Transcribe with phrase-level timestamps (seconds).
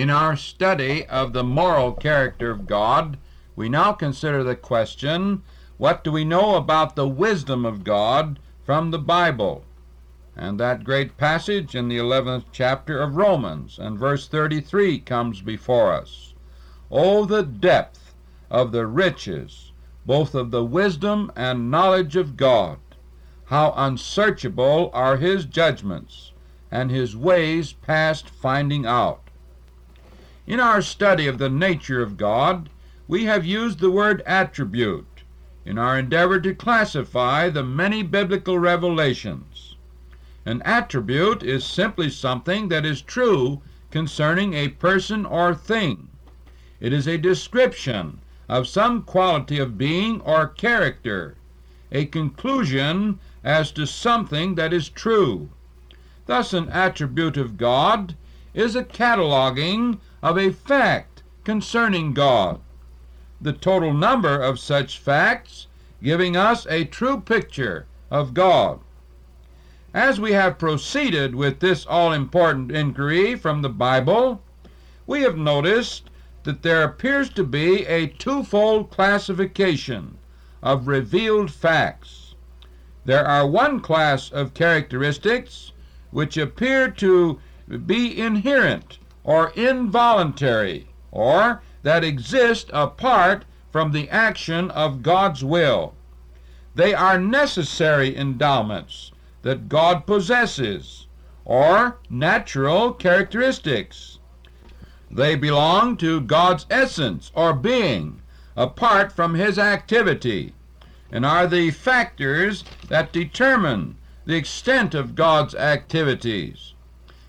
[0.00, 3.18] In our study of the moral character of God,
[3.54, 5.42] we now consider the question
[5.76, 9.62] what do we know about the wisdom of God from the Bible?
[10.34, 15.92] And that great passage in the 11th chapter of Romans and verse 33 comes before
[15.92, 16.32] us.
[16.90, 18.14] Oh, the depth
[18.50, 19.70] of the riches,
[20.06, 22.78] both of the wisdom and knowledge of God!
[23.44, 26.32] How unsearchable are his judgments,
[26.70, 29.24] and his ways past finding out!
[30.50, 32.70] In our study of the nature of God,
[33.06, 35.22] we have used the word attribute
[35.64, 39.76] in our endeavor to classify the many biblical revelations.
[40.44, 46.08] An attribute is simply something that is true concerning a person or thing.
[46.80, 51.36] It is a description of some quality of being or character,
[51.92, 55.50] a conclusion as to something that is true.
[56.26, 58.16] Thus, an attribute of God
[58.52, 62.60] is a cataloging of a fact concerning God.
[63.40, 65.66] The total number of such facts
[66.02, 68.80] giving us a true picture of God.
[69.92, 74.40] As we have proceeded with this all important inquiry from the Bible,
[75.06, 76.10] we have noticed
[76.44, 80.16] that there appears to be a twofold classification
[80.62, 82.34] of revealed facts.
[83.04, 85.72] There are one class of characteristics
[86.12, 87.40] which appear to
[87.84, 95.94] be inherent or involuntary, or that exist apart from the action of God's will.
[96.74, 99.12] They are necessary endowments
[99.42, 101.06] that God possesses,
[101.44, 104.18] or natural characteristics.
[105.10, 108.22] They belong to God's essence or being,
[108.56, 110.54] apart from His activity,
[111.10, 116.74] and are the factors that determine the extent of God's activities.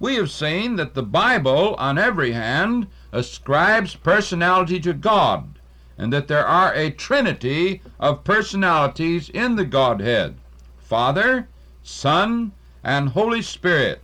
[0.00, 5.60] We have seen that the Bible, on every hand, ascribes personality to God,
[5.96, 10.34] and that there are a trinity of personalities in the Godhead
[10.78, 11.48] Father,
[11.82, 12.50] Son,
[12.82, 14.02] and Holy Spirit.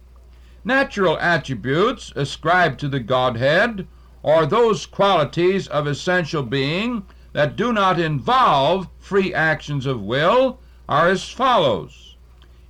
[0.64, 3.88] Natural attributes ascribed to the Godhead,
[4.22, 11.08] or those qualities of essential being that do not involve free actions of will, are
[11.08, 12.16] as follows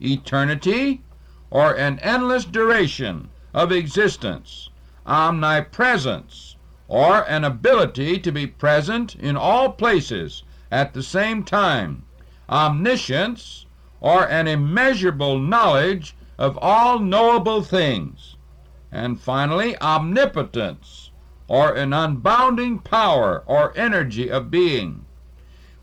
[0.01, 1.03] eternity,
[1.51, 4.69] or an endless duration of existence,
[5.07, 6.57] omnipresence,
[6.87, 12.05] or an ability to be present in all places at the same time,
[12.49, 13.67] omniscience,
[14.01, 18.37] or an immeasurable knowledge of all knowable things,
[18.91, 21.11] and finally omnipotence,
[21.49, 25.05] or an unbounding power or energy of being.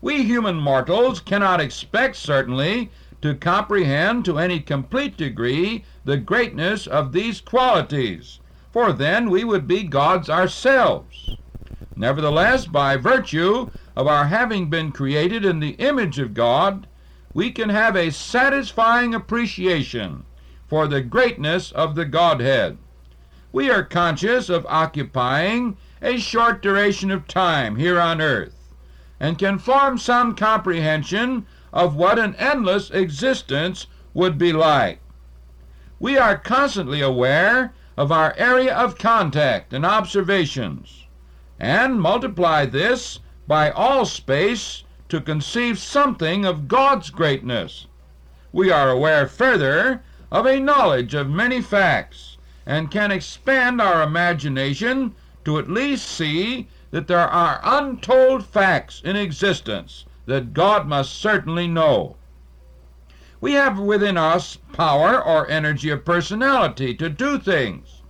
[0.00, 2.90] We human mortals cannot expect, certainly,
[3.22, 8.40] to comprehend to any complete degree the greatness of these qualities,
[8.70, 11.36] for then we would be gods ourselves.
[11.96, 16.86] Nevertheless, by virtue of our having been created in the image of God,
[17.34, 20.24] we can have a satisfying appreciation
[20.68, 22.78] for the greatness of the Godhead.
[23.50, 28.68] We are conscious of occupying a short duration of time here on earth,
[29.18, 35.00] and can form some comprehension of what an endless existence would be like.
[36.00, 41.06] We are constantly aware of our area of contact and observations,
[41.58, 47.86] and multiply this by all space to conceive something of God's greatness.
[48.52, 55.14] We are aware further of a knowledge of many facts, and can expand our imagination
[55.44, 61.66] to at least see that there are untold facts in existence that God must certainly
[61.66, 62.16] know.
[63.40, 68.02] We have within us power or energy of personality to do things,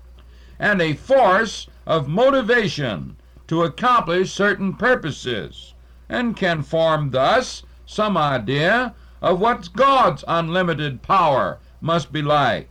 [0.58, 5.74] and a force of motivation to accomplish certain purposes,
[6.09, 12.68] and can form thus some idea of what God's unlimited power must be like.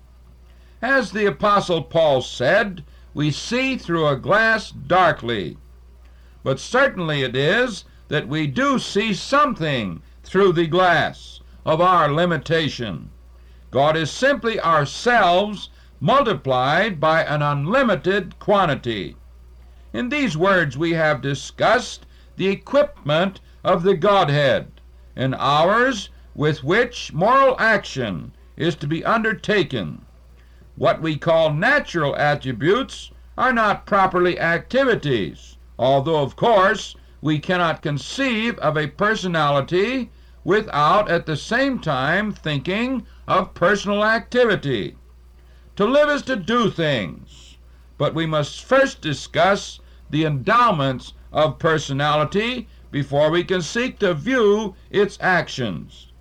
[0.82, 2.84] As the Apostle Paul said,
[3.14, 5.58] we see through a glass darkly.
[6.44, 13.10] But certainly it is that we do see something through the glass of our limitation.
[13.72, 15.70] God is simply ourselves
[16.00, 19.16] multiplied by an unlimited quantity.
[19.94, 22.06] In these words we have discussed
[22.36, 24.72] the equipment of the Godhead,
[25.16, 30.06] and ours with which moral action is to be undertaken.
[30.76, 38.58] What we call natural attributes are not properly activities, although, of course, we cannot conceive
[38.60, 40.12] of a personality
[40.44, 44.96] without at the same time thinking of personal activity.
[45.76, 47.58] To live is to do things.
[47.98, 49.80] but we must first discuss
[50.10, 56.12] the endowments of personality before we can seek to view its actions.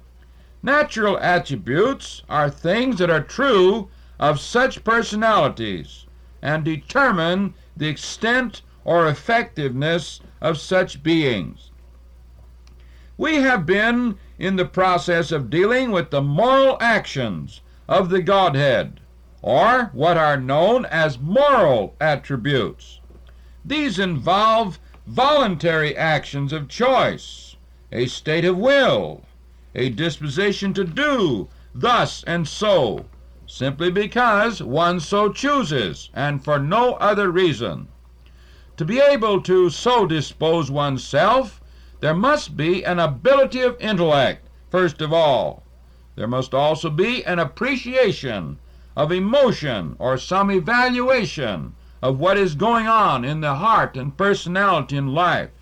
[0.62, 3.88] Natural attributes are things that are true
[4.19, 6.06] of such personalities
[6.43, 11.71] and determine the extent or effectiveness of such beings.
[13.17, 19.00] We have been in the process of dealing with the moral actions of the Godhead,
[19.41, 23.00] or what are known as moral attributes.
[23.65, 27.56] These involve voluntary actions of choice,
[27.91, 29.23] a state of will,
[29.75, 33.06] a disposition to do thus and so,
[33.47, 37.89] simply because one so chooses, and for no other reason.
[38.76, 41.62] To be able to so dispose oneself,
[42.00, 45.62] there must be an ability of intellect, first of all.
[46.14, 48.58] There must also be an appreciation
[48.94, 54.99] of emotion or some evaluation of what is going on in the heart and personality
[54.99, 55.52] in life.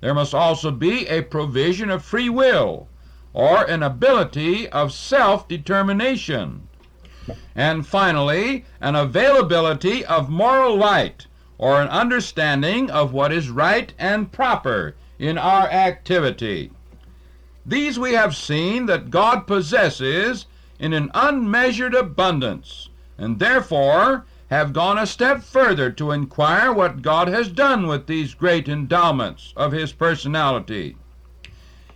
[0.00, 2.88] There must also be a provision of free will
[3.34, 6.66] or an ability of self determination.
[7.54, 11.26] And finally, an availability of moral light
[11.58, 16.70] or an understanding of what is right and proper in our activity.
[17.66, 20.46] These we have seen that God possesses
[20.78, 22.88] in an unmeasured abundance,
[23.18, 28.32] and therefore have gone a step further to inquire what God has done with these
[28.32, 30.96] great endowments of his personality.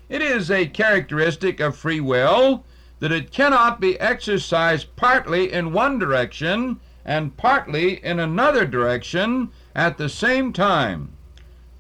[0.08, 2.64] It is a characteristic of free will
[2.98, 9.98] that it cannot be exercised partly in one direction and partly in another direction at
[9.98, 11.12] the same time.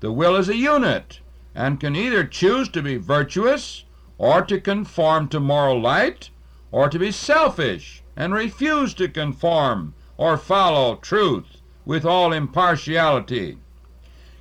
[0.00, 1.20] The will is a unit,
[1.54, 3.84] and can either choose to be virtuous,
[4.18, 6.30] or to conform to moral light,
[6.70, 13.58] or to be selfish and refuse to conform or follow truth with all impartiality.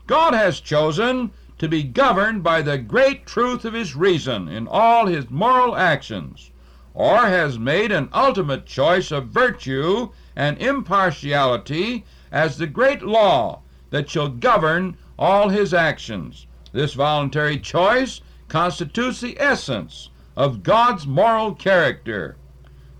[0.07, 5.05] God has chosen to be governed by the great truth of his reason in all
[5.05, 6.51] his moral actions,
[6.93, 14.09] or has made an ultimate choice of virtue and impartiality as the great law that
[14.09, 16.47] shall govern all his actions.
[16.71, 22.37] This voluntary choice constitutes the essence of God's moral character.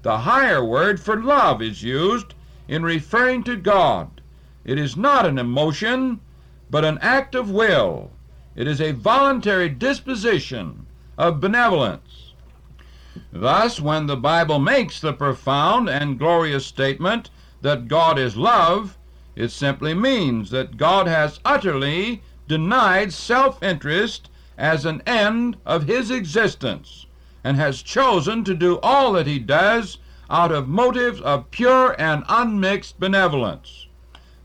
[0.01, 2.33] The higher word for love is used
[2.67, 4.21] in referring to God.
[4.63, 6.19] It is not an emotion,
[6.69, 8.11] but an act of will.
[8.55, 10.85] It is a voluntary disposition
[11.17, 12.10] of benevolence.
[13.33, 17.29] Thus, when the Bible makes the profound and glorious statement
[17.61, 18.97] that God is love,
[19.35, 26.09] it simply means that God has utterly denied self interest as an end of his
[26.09, 27.05] existence,
[27.43, 29.97] and has chosen to do all that he does
[30.29, 33.87] out of motives of pure and unmixed benevolence.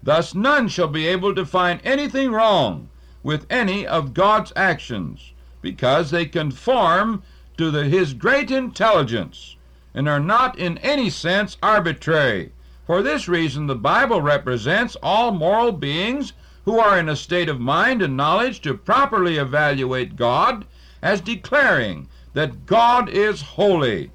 [0.03, 2.89] Thus, none shall be able to find anything wrong
[3.23, 7.23] with any of God's actions, because they conform
[7.57, 9.57] to the, his great intelligence
[9.95, 12.53] and are not in any sense arbitrary.
[12.87, 16.35] For this reason, the Bible represents all moral beings
[16.67, 20.67] who are in a state of mind and knowledge to properly evaluate God
[21.01, 24.11] as declaring that God is holy.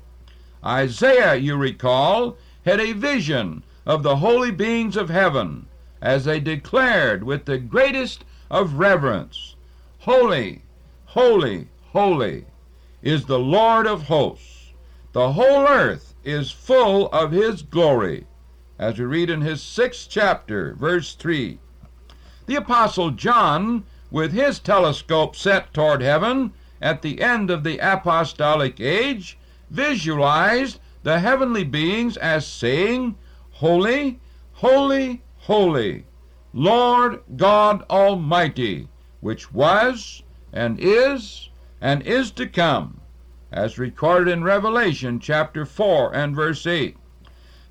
[0.64, 5.66] Isaiah, you recall, had a vision of the holy beings of heaven
[6.02, 9.56] as they declared with the greatest of reverence,
[10.00, 10.62] Holy,
[11.06, 12.46] holy, holy
[13.02, 14.74] is the Lord of hosts.
[15.14, 18.28] The whole earth is full of his glory,
[18.78, 21.60] as we read in his sixth chapter, verse 3.
[22.46, 28.80] The Apostle John, with his telescope set toward heaven at the end of the apostolic
[28.80, 29.38] age,
[29.70, 33.16] visualized the heavenly beings as saying,
[33.52, 34.20] Holy,
[34.54, 36.06] holy, holy,
[36.54, 38.88] Lord God Almighty,
[39.22, 41.50] which was, and is,
[41.82, 43.02] and is to come,
[43.52, 46.96] as recorded in Revelation chapter 4 and verse 8.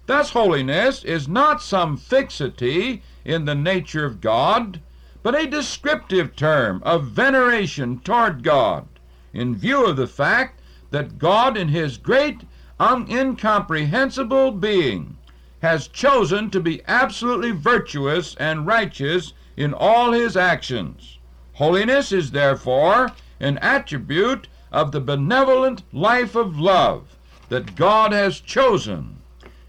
[0.06, 4.80] Thus, holiness is not some fixity in the nature of God,
[5.22, 8.88] but a descriptive term of veneration toward God,
[9.32, 12.40] in view of the fact that God, in his great,
[12.80, 15.16] incomprehensible being,
[15.62, 21.18] has chosen to be absolutely virtuous and righteous in all his actions.
[21.52, 27.16] Holiness is therefore an attribute of the benevolent life of love
[27.48, 29.16] that God has chosen.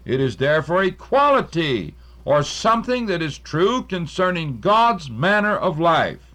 [0.04, 6.34] It is therefore a quality or something that is true concerning God's manner of life.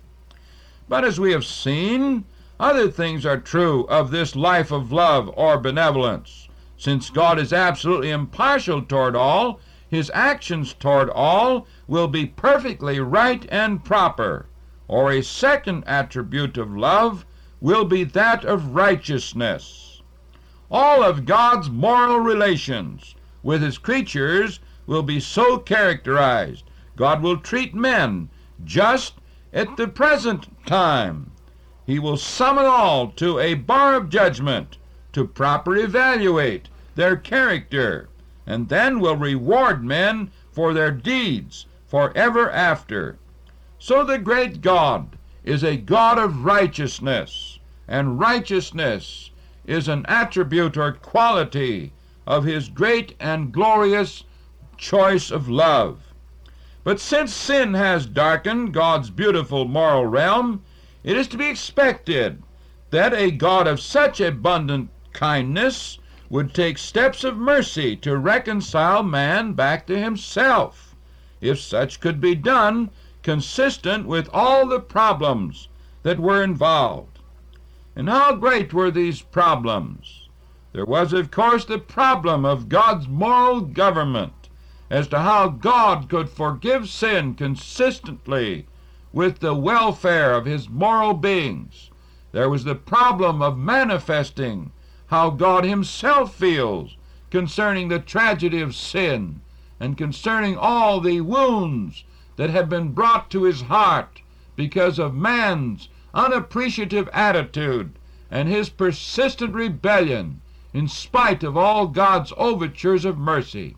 [0.89, 2.25] But as we have seen,
[2.60, 6.50] other things are true of this life of love or benevolence.
[6.77, 13.46] Since God is absolutely impartial toward all, his actions toward all will be perfectly right
[13.50, 14.48] and proper.
[14.88, 17.25] Or a second attribute of love
[17.60, 20.01] will be that of righteousness.
[20.72, 26.63] All of God's moral relations with his creatures will be so characterized.
[26.96, 28.29] God will treat men
[28.63, 29.15] just
[29.53, 31.32] at the present time.
[31.86, 34.77] He will summon all to a bar of judgment
[35.13, 38.10] to proper evaluate their character,
[38.46, 43.17] and then will reward men for their deeds forever after.
[43.88, 49.32] So the great God is a God of righteousness, and righteousness
[49.65, 51.94] is an attribute or quality
[52.25, 54.25] of his great and glorious
[54.75, 56.01] choice of love.
[56.84, 60.65] But since sin has darkened God's beautiful moral realm,
[61.06, 62.44] it is to be expected
[62.89, 65.98] that a God of such abundant kindness
[66.29, 70.94] would take steps of mercy to reconcile man back to himself,
[71.39, 72.89] if such could be done
[73.27, 75.67] consistent with all the problems
[76.03, 77.19] that were involved.
[77.93, 80.29] And how great were these problems?
[80.72, 84.48] There was, of course, the problem of God's moral government
[84.89, 88.65] as to how God could forgive sin consistently
[89.12, 91.91] with the welfare of his moral beings.
[92.31, 94.72] There was the problem of manifesting
[95.07, 96.96] how God himself feels
[97.29, 99.41] concerning the tragedy of sin
[99.81, 102.05] and concerning all the wounds
[102.38, 104.22] that have been brought to his heart
[104.56, 107.91] because of man's unappreciative attitude
[108.32, 110.41] and his persistent rebellion
[110.74, 113.75] in spite of all God's overtures of mercy.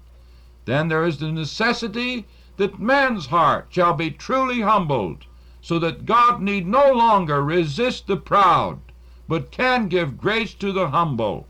[0.65, 2.25] Then there is the necessity
[2.57, 5.25] that man's heart shall be truly humbled,
[5.61, 8.79] so that God need no longer resist the proud,
[9.27, 11.47] but can give grace to the humble.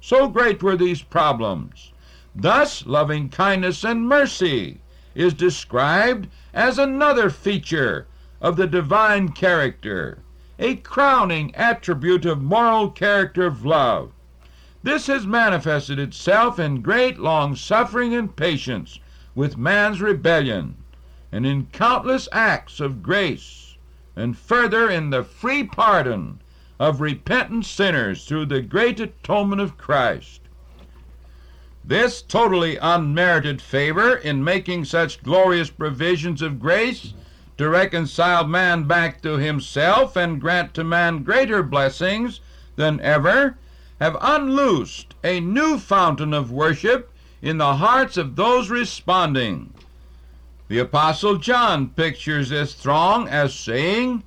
[0.00, 1.92] So great were these problems.
[2.34, 4.80] Thus, loving kindness and mercy
[5.14, 8.06] is described as another feature
[8.40, 10.18] of the divine character,
[10.58, 14.12] a crowning attribute of moral character of love.
[14.82, 18.98] This has manifested itself in great long suffering and patience
[19.34, 20.76] with man's rebellion,
[21.30, 23.76] and in countless acts of grace,
[24.16, 26.40] and further in the free pardon
[26.78, 30.39] of repentant sinners through the great atonement of Christ.
[31.90, 37.14] This totally unmerited favor in making such glorious provisions of grace
[37.58, 42.38] to reconcile man back to himself and grant to man greater blessings
[42.76, 43.58] than ever
[43.98, 47.10] have unloosed a new fountain of worship
[47.42, 49.74] in the hearts of those responding.
[50.68, 54.22] The Apostle John pictures this throng as saying,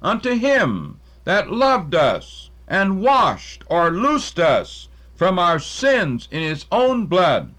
[0.00, 4.87] Unto him that loved us and washed or loosed us
[5.18, 7.52] from our sins in his own blood,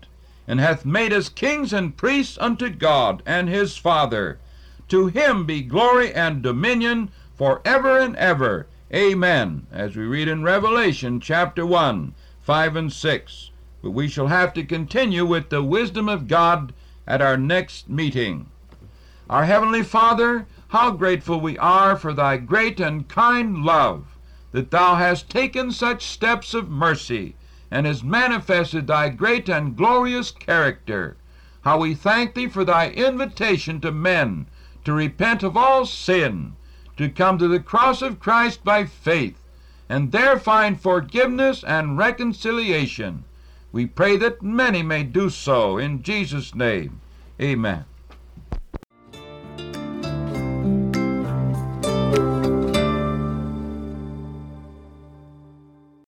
[0.48, 4.40] and hath made us kings and priests unto God and his Father.
[4.88, 8.68] To him be glory and dominion for ever and ever.
[8.94, 9.68] Amen.
[9.74, 12.14] As we read in Revelation chapter 1,
[12.44, 13.52] 5 and 6.
[13.84, 16.72] But we shall have to continue with the wisdom of God
[17.06, 18.46] at our next meeting.
[19.30, 24.16] Our Heavenly Father, how grateful we are for thy great and kind love,
[24.54, 27.36] that thou hast taken such steps of mercy,
[27.72, 31.18] and has manifested thy great and glorious character.
[31.62, 34.48] How we thank thee for thy invitation to men
[34.86, 36.54] to repent of all sin,
[36.98, 39.40] to come to the cross of Christ by faith,
[39.88, 43.24] and there find forgiveness and reconciliation.
[43.72, 47.02] We pray that many may do so in Jesus' name.
[47.42, 47.86] Amen.